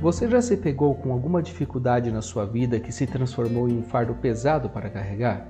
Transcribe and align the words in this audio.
Você 0.00 0.26
já 0.26 0.40
se 0.40 0.56
pegou 0.56 0.94
com 0.94 1.12
alguma 1.12 1.42
dificuldade 1.42 2.10
na 2.10 2.22
sua 2.22 2.46
vida 2.46 2.80
que 2.80 2.90
se 2.90 3.06
transformou 3.06 3.68
em 3.68 3.80
um 3.80 3.82
fardo 3.82 4.14
pesado 4.14 4.70
para 4.70 4.88
carregar? 4.88 5.46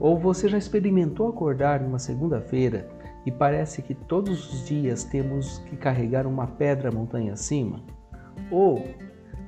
Ou 0.00 0.18
você 0.18 0.48
já 0.48 0.56
experimentou 0.56 1.28
acordar 1.28 1.78
numa 1.78 1.98
segunda-feira 1.98 2.88
e 3.26 3.30
parece 3.30 3.82
que 3.82 3.94
todos 3.94 4.50
os 4.54 4.66
dias 4.66 5.04
temos 5.04 5.58
que 5.58 5.76
carregar 5.76 6.26
uma 6.26 6.46
pedra 6.46 6.90
montanha 6.90 7.34
acima? 7.34 7.82
Ou 8.50 8.82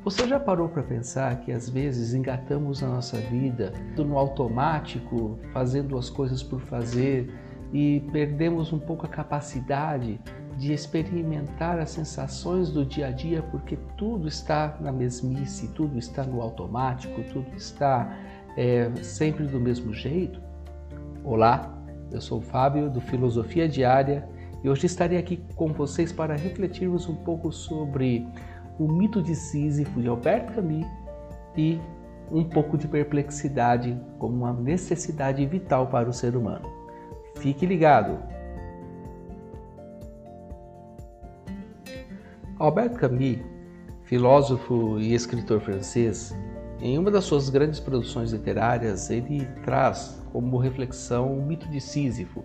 você 0.04 0.28
já 0.28 0.38
parou 0.38 0.68
para 0.68 0.82
pensar 0.82 1.40
que 1.40 1.50
às 1.50 1.70
vezes 1.70 2.12
engatamos 2.12 2.82
a 2.82 2.88
nossa 2.88 3.16
vida 3.16 3.72
no 3.96 4.18
automático, 4.18 5.38
fazendo 5.50 5.96
as 5.96 6.10
coisas 6.10 6.42
por 6.42 6.60
fazer 6.60 7.32
e 7.72 8.00
perdemos 8.12 8.70
um 8.70 8.78
pouco 8.78 9.06
a 9.06 9.08
capacidade 9.08 10.20
de 10.60 10.74
experimentar 10.74 11.78
as 11.78 11.90
sensações 11.90 12.70
do 12.70 12.84
dia 12.84 13.06
a 13.06 13.10
dia, 13.10 13.42
porque 13.42 13.78
tudo 13.96 14.28
está 14.28 14.76
na 14.78 14.92
mesmice, 14.92 15.68
tudo 15.68 15.98
está 15.98 16.22
no 16.22 16.42
automático, 16.42 17.22
tudo 17.32 17.56
está 17.56 18.14
é, 18.58 18.90
sempre 19.02 19.46
do 19.46 19.58
mesmo 19.58 19.94
jeito? 19.94 20.38
Olá, 21.24 21.82
eu 22.12 22.20
sou 22.20 22.40
o 22.40 22.42
Fábio 22.42 22.90
do 22.90 23.00
Filosofia 23.00 23.66
Diária 23.66 24.28
e 24.62 24.68
hoje 24.68 24.84
estarei 24.84 25.16
aqui 25.16 25.42
com 25.56 25.72
vocês 25.72 26.12
para 26.12 26.36
refletirmos 26.36 27.08
um 27.08 27.16
pouco 27.16 27.50
sobre 27.50 28.28
o 28.78 28.86
mito 28.86 29.22
de 29.22 29.34
Sísifo 29.34 29.98
de 29.98 30.08
Albert 30.08 30.54
Camus 30.54 30.86
e 31.56 31.80
um 32.30 32.44
pouco 32.44 32.76
de 32.76 32.86
perplexidade 32.86 33.98
como 34.18 34.36
uma 34.36 34.52
necessidade 34.52 35.44
vital 35.46 35.86
para 35.86 36.10
o 36.10 36.12
ser 36.12 36.36
humano. 36.36 36.68
Fique 37.36 37.64
ligado! 37.64 38.39
Albert 42.60 42.92
Camus, 42.98 43.38
filósofo 44.02 44.98
e 44.98 45.14
escritor 45.14 45.62
francês, 45.62 46.38
em 46.78 46.98
uma 46.98 47.10
das 47.10 47.24
suas 47.24 47.48
grandes 47.48 47.80
produções 47.80 48.32
literárias, 48.32 49.08
ele 49.08 49.46
traz 49.64 50.22
como 50.30 50.58
reflexão 50.58 51.38
o 51.38 51.42
mito 51.42 51.66
de 51.70 51.80
Sísifo, 51.80 52.44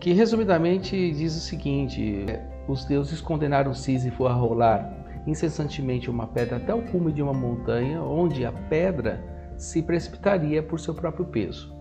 que 0.00 0.14
resumidamente 0.14 1.12
diz 1.12 1.36
o 1.36 1.40
seguinte: 1.40 2.24
os 2.66 2.86
deuses 2.86 3.20
condenaram 3.20 3.74
Sísifo 3.74 4.26
a 4.26 4.32
rolar 4.32 5.22
incessantemente 5.26 6.08
uma 6.08 6.26
pedra 6.26 6.56
até 6.56 6.74
o 6.74 6.80
cume 6.80 7.12
de 7.12 7.20
uma 7.20 7.34
montanha, 7.34 8.00
onde 8.00 8.46
a 8.46 8.52
pedra 8.52 9.22
se 9.58 9.82
precipitaria 9.82 10.62
por 10.62 10.80
seu 10.80 10.94
próprio 10.94 11.26
peso. 11.26 11.76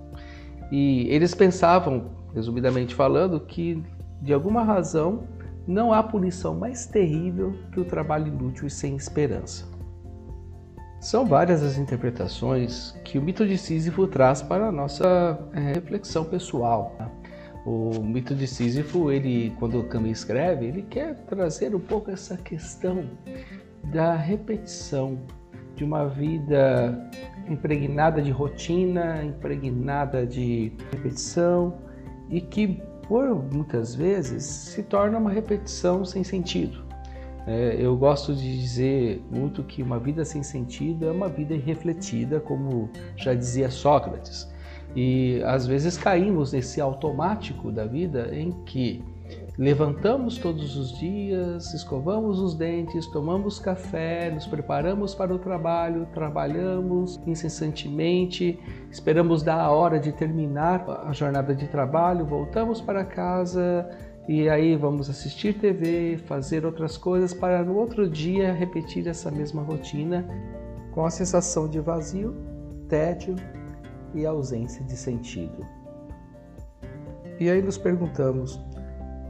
E 0.69 1.07
eles 1.09 1.33
pensavam, 1.33 2.11
resumidamente 2.33 2.93
falando, 2.93 3.39
que 3.39 3.81
de 4.21 4.33
alguma 4.33 4.61
razão 4.61 5.23
não 5.67 5.91
há 5.91 6.03
punição 6.03 6.53
mais 6.53 6.85
terrível 6.85 7.53
que 7.71 7.79
o 7.79 7.85
trabalho 7.85 8.27
inútil 8.27 8.67
e 8.67 8.69
sem 8.69 8.95
esperança. 8.95 9.65
São 10.99 11.25
várias 11.25 11.61
as 11.61 11.77
interpretações 11.77 12.91
que 13.03 13.19
o 13.19 13.21
mito 13.21 13.45
de 13.45 13.57
Sísifo 13.57 14.07
traz 14.07 14.41
para 14.41 14.67
a 14.67 14.71
nossa 14.71 15.39
é, 15.53 15.73
reflexão 15.73 16.25
pessoal. 16.25 16.95
O 17.65 18.01
mito 18.01 18.33
de 18.33 18.47
Sísifo, 18.47 19.11
ele, 19.11 19.53
quando 19.59 19.83
Camus 19.83 20.19
escreve, 20.19 20.65
ele 20.65 20.81
quer 20.83 21.15
trazer 21.25 21.75
um 21.75 21.79
pouco 21.79 22.09
essa 22.11 22.37
questão 22.37 23.05
da 23.91 24.15
repetição 24.15 25.19
de 25.75 25.83
uma 25.83 26.07
vida 26.07 27.09
impregnada 27.47 28.21
de 28.21 28.31
rotina, 28.31 29.23
impregnada 29.23 30.25
de 30.25 30.71
repetição 30.91 31.75
e 32.29 32.41
que 32.41 32.81
por 33.07 33.35
muitas 33.51 33.95
vezes 33.95 34.43
se 34.43 34.83
torna 34.83 35.17
uma 35.17 35.29
repetição 35.29 36.03
sem 36.05 36.23
sentido. 36.23 36.85
É, 37.47 37.75
eu 37.79 37.95
gosto 37.95 38.33
de 38.33 38.59
dizer 38.59 39.23
muito 39.31 39.63
que 39.63 39.83
uma 39.83 39.99
vida 39.99 40.25
sem 40.25 40.41
sentido 40.41 41.05
é 41.05 41.11
uma 41.11 41.29
vida 41.29 41.53
irrefletida, 41.53 42.39
como 42.39 42.89
já 43.15 43.35
dizia 43.35 43.69
Sócrates. 43.69 44.49
E 44.95 45.41
às 45.43 45.67
vezes 45.67 45.97
caímos 45.97 46.53
nesse 46.53 46.81
automático 46.81 47.71
da 47.71 47.85
vida 47.85 48.29
em 48.33 48.51
que 48.65 49.03
Levantamos 49.57 50.37
todos 50.37 50.75
os 50.75 50.99
dias, 50.99 51.73
escovamos 51.73 52.41
os 52.41 52.55
dentes, 52.55 53.07
tomamos 53.07 53.57
café, 53.57 54.29
nos 54.29 54.45
preparamos 54.45 55.15
para 55.15 55.33
o 55.33 55.39
trabalho, 55.39 56.05
trabalhamos 56.13 57.21
incessantemente, 57.25 58.59
esperamos 58.91 59.43
dar 59.43 59.61
a 59.61 59.71
hora 59.71 59.97
de 59.97 60.11
terminar 60.11 60.83
a 61.07 61.13
jornada 61.13 61.55
de 61.55 61.67
trabalho, 61.67 62.25
voltamos 62.25 62.81
para 62.81 63.05
casa 63.05 63.89
e 64.27 64.49
aí 64.49 64.75
vamos 64.75 65.09
assistir 65.09 65.53
TV, 65.53 66.17
fazer 66.17 66.65
outras 66.65 66.97
coisas 66.97 67.33
para 67.33 67.63
no 67.63 67.77
outro 67.77 68.09
dia 68.09 68.51
repetir 68.51 69.07
essa 69.07 69.31
mesma 69.31 69.61
rotina 69.61 70.27
com 70.91 71.05
a 71.05 71.09
sensação 71.09 71.69
de 71.69 71.79
vazio, 71.79 72.35
tédio 72.89 73.35
e 74.13 74.25
ausência 74.25 74.83
de 74.83 74.97
sentido. 74.97 75.65
E 77.39 77.49
aí 77.49 77.61
nos 77.61 77.77
perguntamos: 77.77 78.59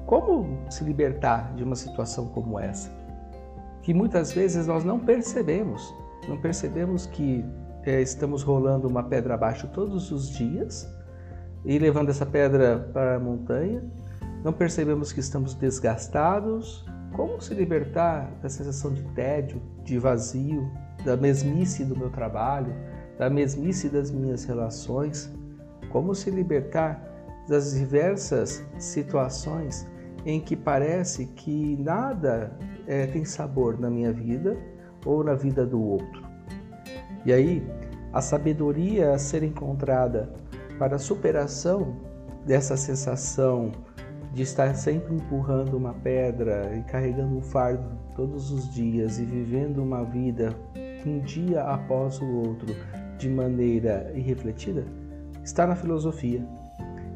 como 0.06 0.60
se 0.70 0.84
libertar 0.84 1.54
de 1.56 1.64
uma 1.64 1.76
situação 1.76 2.28
como 2.28 2.60
essa? 2.60 2.92
Que 3.82 3.94
muitas 3.94 4.32
vezes 4.32 4.68
nós 4.68 4.84
não 4.84 5.00
percebemos, 5.00 5.94
não 6.28 6.38
percebemos 6.38 7.06
que 7.08 7.44
é, 7.84 8.02
estamos 8.02 8.44
rolando 8.44 8.88
uma 8.88 9.04
pedra 9.04 9.34
abaixo 9.34 9.68
todos 9.68 10.12
os 10.12 10.30
dias 10.30 10.88
e 11.64 11.80
levando 11.80 12.10
essa 12.10 12.26
pedra 12.26 12.90
para 12.94 13.16
a 13.16 13.20
montanha, 13.20 13.84
não 14.44 14.54
percebemos 14.54 15.12
que 15.12 15.20
estamos 15.20 15.56
desgastados. 15.56 16.86
Como 17.16 17.42
se 17.42 17.54
libertar 17.54 18.30
da 18.42 18.50
sensação 18.50 18.94
de 18.94 19.02
tédio, 19.14 19.62
de 19.84 19.98
vazio, 19.98 20.70
da 21.04 21.16
mesmice 21.16 21.84
do 21.84 21.98
meu 21.98 22.10
trabalho, 22.10 22.76
da 23.18 23.30
mesmice 23.30 23.90
das 23.90 24.12
minhas 24.12 24.44
relações? 24.44 25.34
Como 25.92 26.14
se 26.14 26.30
libertar 26.30 27.02
das 27.48 27.74
diversas 27.74 28.64
situações 28.78 29.88
em 30.26 30.40
que 30.40 30.56
parece 30.56 31.28
que 31.28 31.78
nada 31.78 32.58
é, 32.88 33.06
tem 33.08 33.24
sabor 33.24 33.80
na 33.80 33.90
minha 33.90 34.12
vida 34.12 34.58
ou 35.06 35.24
na 35.24 35.36
vida 35.36 35.66
do 35.66 35.82
outro. 35.82 36.24
E 37.26 37.32
aí, 37.32 37.66
a 38.12 38.22
sabedoria 38.22 39.12
a 39.12 39.18
ser 39.18 39.44
encontrada 39.44 40.32
para 40.80 40.96
a 40.96 41.00
superação 41.00 41.96
dessa 42.46 42.76
sensação 42.76 43.72
de 44.34 44.44
estar 44.44 44.76
sempre 44.76 45.16
empurrando 45.16 45.76
uma 45.76 45.94
pedra 45.94 46.76
e 46.76 46.84
carregando 46.84 47.38
um 47.38 47.42
fardo 47.42 47.88
todos 48.16 48.52
os 48.52 48.74
dias 48.74 49.18
e 49.20 49.26
vivendo 49.26 49.82
uma 49.82 50.04
vida 50.04 50.56
um 51.06 51.20
dia 51.20 51.62
após 51.64 52.20
o 52.20 52.26
outro 52.26 52.76
de 53.18 53.30
maneira 53.30 54.12
irrefletida, 54.16 54.86
está 55.44 55.66
na 55.66 55.76
filosofia. 55.76 56.46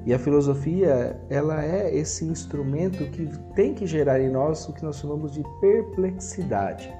E 0.10 0.14
a 0.14 0.18
filosofia, 0.18 1.22
ela 1.30 1.64
é 1.64 1.96
esse 1.96 2.26
instrumento 2.26 3.06
que 3.12 3.28
tem 3.54 3.76
que 3.76 3.86
gerar 3.86 4.20
em 4.20 4.28
nós 4.28 4.68
o 4.68 4.74
que 4.74 4.84
nós 4.84 4.98
chamamos 4.98 5.34
de 5.34 5.44
perplexidade. 5.62 6.92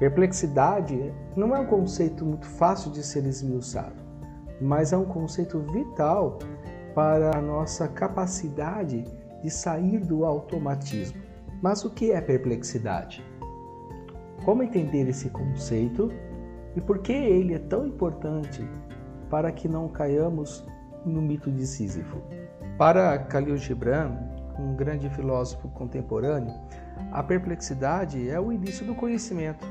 Perplexidade 0.00 1.14
não 1.36 1.54
é 1.54 1.60
um 1.60 1.66
conceito 1.66 2.24
muito 2.24 2.46
fácil 2.46 2.90
de 2.90 3.00
ser 3.04 3.24
esmiuçado, 3.26 4.02
mas 4.60 4.92
é 4.92 4.96
um 4.96 5.04
conceito 5.04 5.60
vital 5.72 6.40
para 6.96 7.38
a 7.38 7.40
nossa 7.40 7.86
capacidade 7.86 9.04
de 9.40 9.50
sair 9.52 10.00
do 10.00 10.24
automatismo. 10.24 11.22
Mas 11.62 11.84
o 11.84 11.90
que 11.90 12.10
é 12.10 12.20
perplexidade? 12.20 13.24
Como 14.44 14.64
entender 14.64 15.08
esse 15.08 15.30
conceito 15.30 16.10
e 16.74 16.80
por 16.80 16.98
que 16.98 17.12
ele 17.12 17.54
é 17.54 17.60
tão 17.60 17.86
importante 17.86 18.68
para 19.30 19.52
que 19.52 19.68
não 19.68 19.86
caiamos 19.86 20.66
no 21.06 21.22
mito 21.22 21.50
de 21.50 21.64
Sísifo. 21.64 22.20
Para 22.78 23.16
Khalil 23.16 23.56
Gibran, 23.56 24.16
um 24.56 24.76
grande 24.76 25.10
filósofo 25.10 25.68
contemporâneo, 25.70 26.54
a 27.10 27.24
perplexidade 27.24 28.30
é 28.30 28.38
o 28.38 28.52
início 28.52 28.86
do 28.86 28.94
conhecimento. 28.94 29.66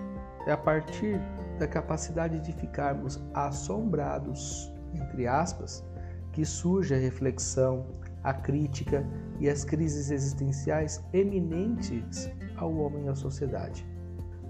É 0.46 0.52
a 0.52 0.58
partir 0.58 1.18
da 1.58 1.66
capacidade 1.66 2.38
de 2.42 2.52
ficarmos 2.52 3.18
assombrados, 3.34 4.74
entre 4.94 5.26
aspas, 5.26 5.86
que 6.34 6.44
surge 6.44 6.94
a 6.94 6.98
reflexão, 6.98 7.86
a 8.26 8.34
crítica 8.34 9.08
e 9.40 9.50
as 9.50 9.64
crises 9.64 10.12
existenciais 10.12 11.02
eminentes 11.14 12.30
ao 12.58 12.76
homem 12.76 13.06
e 13.06 13.08
à 13.08 13.16
sociedade. 13.16 13.88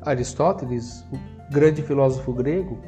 Aristóteles, 0.02 1.06
o 1.12 1.54
grande 1.54 1.84
filósofo 1.84 2.34
grego, 2.34 2.80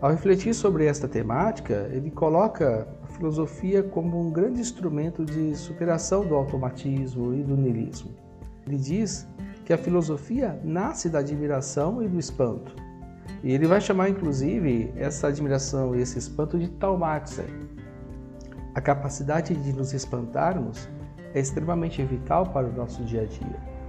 ao 0.00 0.12
refletir 0.12 0.54
sobre 0.54 0.86
esta 0.86 1.06
temática, 1.06 1.90
ele 1.92 2.10
coloca 2.10 2.88
filosofia 3.20 3.82
como 3.82 4.18
um 4.18 4.30
grande 4.30 4.62
instrumento 4.62 5.26
de 5.26 5.54
superação 5.54 6.24
do 6.26 6.34
automatismo 6.34 7.34
e 7.34 7.42
do 7.42 7.54
niilismo. 7.54 8.10
Ele 8.66 8.78
diz 8.78 9.28
que 9.66 9.74
a 9.74 9.78
filosofia 9.78 10.58
nasce 10.64 11.10
da 11.10 11.18
admiração 11.18 12.02
e 12.02 12.08
do 12.08 12.18
espanto. 12.18 12.74
E 13.44 13.52
ele 13.52 13.66
vai 13.66 13.78
chamar, 13.78 14.08
inclusive, 14.08 14.90
essa 14.96 15.28
admiração 15.28 15.94
e 15.94 16.00
esse 16.00 16.18
espanto 16.18 16.58
de 16.58 16.68
taumaxia. 16.68 17.44
A 18.74 18.80
capacidade 18.80 19.54
de 19.54 19.72
nos 19.74 19.92
espantarmos 19.92 20.88
é 21.34 21.40
extremamente 21.40 22.02
vital 22.02 22.46
para 22.46 22.68
o 22.68 22.72
nosso 22.72 23.04
dia 23.04 23.22
a 23.22 23.26
dia. 23.26 23.79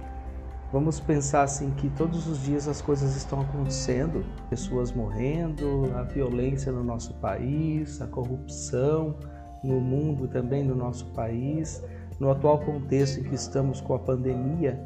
Vamos 0.72 0.98
pensar 0.98 1.42
assim 1.42 1.70
que 1.72 1.90
todos 1.90 2.26
os 2.26 2.42
dias 2.42 2.66
as 2.66 2.80
coisas 2.80 3.14
estão 3.14 3.42
acontecendo, 3.42 4.24
pessoas 4.48 4.90
morrendo, 4.90 5.92
a 5.94 6.02
violência 6.02 6.72
no 6.72 6.82
nosso 6.82 7.12
país, 7.16 8.00
a 8.00 8.06
corrupção 8.06 9.14
no 9.62 9.78
mundo 9.78 10.26
também 10.26 10.64
no 10.64 10.74
nosso 10.74 11.04
país, 11.12 11.84
no 12.18 12.30
atual 12.30 12.58
contexto 12.58 13.20
em 13.20 13.24
que 13.24 13.34
estamos 13.34 13.82
com 13.82 13.94
a 13.94 13.98
pandemia, 13.98 14.82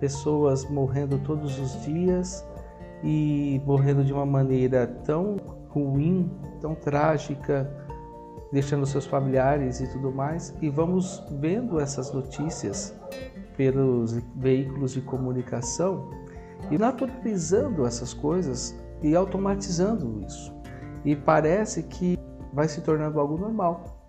pessoas 0.00 0.64
morrendo 0.70 1.18
todos 1.18 1.58
os 1.58 1.84
dias 1.84 2.42
e 3.04 3.60
morrendo 3.66 4.02
de 4.02 4.14
uma 4.14 4.24
maneira 4.24 4.86
tão 5.04 5.36
ruim, 5.68 6.30
tão 6.62 6.74
trágica, 6.74 7.70
deixando 8.50 8.86
seus 8.86 9.04
familiares 9.04 9.80
e 9.80 9.92
tudo 9.92 10.10
mais, 10.10 10.54
e 10.62 10.70
vamos 10.70 11.22
vendo 11.38 11.78
essas 11.78 12.10
notícias 12.10 12.98
pelos 13.56 14.12
veículos 14.36 14.92
de 14.92 15.00
comunicação 15.00 16.10
e 16.70 16.78
naturalizando 16.78 17.86
essas 17.86 18.12
coisas 18.12 18.78
e 19.02 19.14
automatizando 19.14 20.24
isso. 20.26 20.54
E 21.04 21.14
parece 21.14 21.82
que 21.84 22.18
vai 22.52 22.68
se 22.68 22.80
tornando 22.80 23.20
algo 23.20 23.36
normal. 23.36 24.02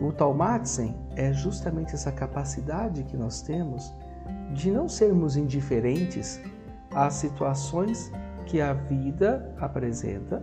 O 0.00 0.12
Talmatzen 0.12 0.94
é 1.16 1.32
justamente 1.32 1.94
essa 1.94 2.10
capacidade 2.10 3.04
que 3.04 3.16
nós 3.16 3.42
temos 3.42 3.92
de 4.52 4.70
não 4.70 4.88
sermos 4.88 5.36
indiferentes 5.36 6.40
às 6.92 7.14
situações 7.14 8.12
que 8.46 8.60
a 8.60 8.72
vida 8.72 9.54
apresenta 9.58 10.42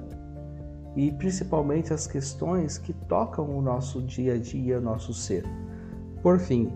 e 0.95 1.11
principalmente 1.11 1.93
as 1.93 2.07
questões 2.07 2.77
que 2.77 2.93
tocam 2.93 3.57
o 3.57 3.61
nosso 3.61 4.01
dia 4.01 4.33
a 4.33 4.37
dia, 4.37 4.79
o 4.79 4.81
nosso 4.81 5.13
ser. 5.13 5.45
Por 6.21 6.39
fim, 6.39 6.71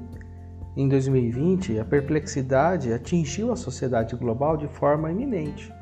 em 0.78 0.90
2020, 0.90 1.80
a 1.80 1.86
perplexidade 1.86 2.92
atingiu 2.92 3.50
a 3.50 3.56
sociedade 3.56 4.14
global 4.18 4.58
de 4.58 4.68
forma 4.68 5.10
iminente. 5.10 5.74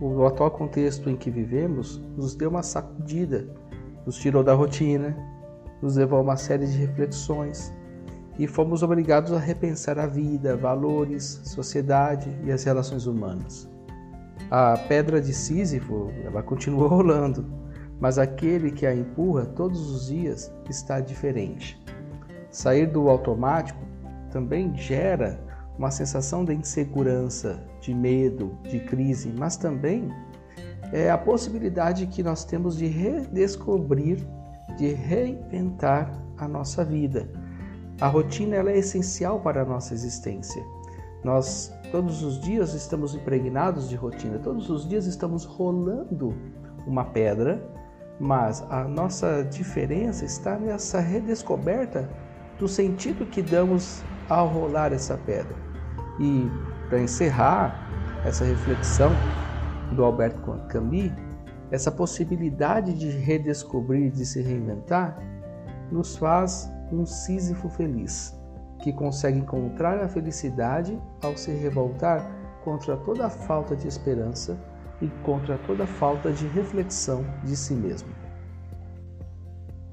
O 0.00 0.26
atual 0.26 0.50
contexto 0.50 1.08
em 1.08 1.16
que 1.16 1.30
vivemos 1.30 2.02
nos 2.16 2.34
deu 2.34 2.50
uma 2.50 2.64
sacudida, 2.64 3.48
nos 4.04 4.16
tirou 4.16 4.42
da 4.42 4.54
rotina, 4.54 5.16
nos 5.80 5.96
levou 5.96 6.18
a 6.18 6.22
uma 6.22 6.36
série 6.36 6.66
de 6.66 6.76
reflexões 6.76 7.72
e 8.36 8.48
fomos 8.48 8.82
obrigados 8.82 9.32
a 9.32 9.38
repensar 9.38 10.00
a 10.00 10.06
vida, 10.06 10.56
valores, 10.56 11.40
sociedade 11.44 12.28
e 12.44 12.50
as 12.50 12.64
relações 12.64 13.06
humanas. 13.06 13.70
A 14.50 14.76
pedra 14.88 15.20
de 15.20 15.32
Sísifo, 15.32 16.10
ela 16.24 16.42
continua 16.42 16.86
rolando, 16.88 17.46
mas 18.00 18.18
aquele 18.18 18.72
que 18.72 18.84
a 18.84 18.94
empurra 18.94 19.46
todos 19.46 19.90
os 19.90 20.08
dias 20.08 20.52
está 20.68 20.98
diferente. 21.00 21.80
Sair 22.50 22.86
do 22.86 23.08
automático 23.08 23.87
também 24.30 24.74
gera 24.76 25.40
uma 25.78 25.90
sensação 25.90 26.44
de 26.44 26.52
insegurança, 26.54 27.62
de 27.80 27.94
medo, 27.94 28.58
de 28.64 28.80
crise, 28.80 29.32
mas 29.36 29.56
também 29.56 30.10
é 30.92 31.10
a 31.10 31.18
possibilidade 31.18 32.06
que 32.06 32.22
nós 32.22 32.44
temos 32.44 32.76
de 32.76 32.86
redescobrir, 32.86 34.26
de 34.76 34.92
reinventar 34.92 36.10
a 36.36 36.48
nossa 36.48 36.84
vida. 36.84 37.28
A 38.00 38.08
rotina 38.08 38.56
ela 38.56 38.70
é 38.70 38.78
essencial 38.78 39.40
para 39.40 39.62
a 39.62 39.64
nossa 39.64 39.94
existência. 39.94 40.62
Nós 41.24 41.72
todos 41.90 42.22
os 42.22 42.40
dias 42.40 42.74
estamos 42.74 43.14
impregnados 43.14 43.88
de 43.88 43.96
rotina, 43.96 44.38
todos 44.38 44.70
os 44.70 44.88
dias 44.88 45.06
estamos 45.06 45.44
rolando 45.44 46.34
uma 46.86 47.04
pedra, 47.04 47.62
mas 48.20 48.64
a 48.70 48.84
nossa 48.84 49.42
diferença 49.42 50.24
está 50.24 50.58
nessa 50.58 51.00
redescoberta 51.00 52.08
do 52.58 52.66
sentido 52.66 53.26
que 53.26 53.42
damos 53.42 54.02
ao 54.28 54.48
rolar 54.48 54.92
essa 54.92 55.16
pedra. 55.16 55.56
E 56.20 56.48
para 56.88 57.00
encerrar 57.00 57.88
essa 58.24 58.44
reflexão 58.44 59.10
do 59.92 60.04
Alberto 60.04 60.40
Camus, 60.68 61.12
essa 61.70 61.90
possibilidade 61.90 62.94
de 62.94 63.10
redescobrir, 63.10 64.10
de 64.10 64.24
se 64.24 64.40
reinventar, 64.40 65.18
nos 65.90 66.16
faz 66.16 66.70
um 66.90 67.04
Sísifo 67.04 67.68
feliz, 67.68 68.34
que 68.82 68.92
consegue 68.92 69.38
encontrar 69.38 70.02
a 70.02 70.08
felicidade 70.08 70.98
ao 71.22 71.36
se 71.36 71.50
revoltar 71.50 72.26
contra 72.64 72.96
toda 72.96 73.26
a 73.26 73.30
falta 73.30 73.76
de 73.76 73.86
esperança 73.86 74.58
e 75.00 75.08
contra 75.22 75.58
toda 75.58 75.84
a 75.84 75.86
falta 75.86 76.32
de 76.32 76.46
reflexão 76.48 77.24
de 77.44 77.56
si 77.56 77.74
mesmo. 77.74 78.08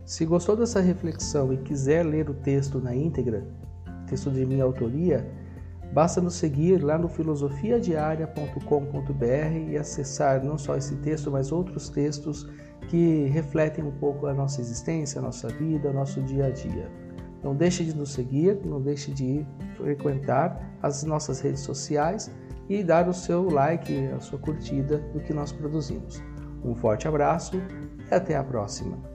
Se 0.06 0.26
gostou 0.26 0.56
dessa 0.56 0.80
reflexão 0.80 1.52
e 1.52 1.58
quiser 1.58 2.06
ler 2.06 2.30
o 2.30 2.34
texto 2.34 2.80
na 2.80 2.96
íntegra, 2.96 3.46
texto 4.06 4.31
de 4.31 4.46
minha 4.46 4.63
autoria, 4.63 5.30
basta 5.94 6.22
nos 6.22 6.36
seguir 6.36 6.84
lá 6.84 6.98
no 6.98 7.07
filosofiadiaria.com.br 7.07 9.69
e 9.69 9.78
acessar 9.78 10.44
não 10.44 10.57
só 10.57 10.75
esse 10.75 10.96
texto, 10.98 11.31
mas 11.31 11.52
outros 11.52 11.90
textos 11.90 12.50
que 12.88 13.25
refletem 13.28 13.84
um 13.84 13.92
pouco 13.92 14.28
a 14.28 14.34
nossa 14.34 14.62
existência, 14.62 15.19
a 15.19 15.22
nossa 15.22 15.50
vida, 15.50 15.90
o 15.90 15.94
nosso 15.94 16.22
dia 16.22 16.48
a 16.48 16.52
dia. 16.52 16.90
Não 17.44 17.56
deixe 17.56 17.84
de 17.84 17.96
nos 17.96 18.13
seguir, 18.13 18.60
não 18.66 18.81
deixe 18.81 19.12
de 19.12 19.46
frequentar 19.78 20.78
as 20.81 21.04
nossas 21.04 21.42
redes 21.42 21.62
sociais 21.62 22.31
e 22.68 22.84
dar 22.84 23.07
o 23.07 23.13
seu 23.13 23.50
like, 23.50 24.07
a 24.07 24.19
sua 24.19 24.40
curtida 24.40 24.98
do 25.13 25.19
que 25.19 25.34
nós 25.34 25.52
produzimos. 25.52 26.24
Um 26.63 26.74
forte 26.74 27.07
abraço 27.07 27.62
e 28.10 28.13
até 28.13 28.36
a 28.36 28.44
próxima. 28.44 29.15